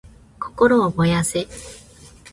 [0.39, 1.45] 心を燃やせ！